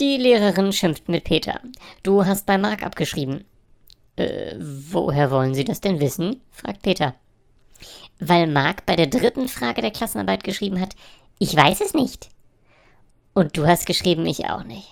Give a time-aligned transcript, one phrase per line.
[0.00, 1.60] Die Lehrerin schimpft mit Peter.
[2.02, 3.44] Du hast bei Mark abgeschrieben.
[4.16, 6.40] Äh, woher wollen Sie das denn wissen?
[6.50, 7.14] fragt Peter.
[8.18, 10.96] Weil Mark bei der dritten Frage der Klassenarbeit geschrieben hat,
[11.38, 12.30] ich weiß es nicht.
[13.34, 14.88] Und du hast geschrieben, ich auch nicht.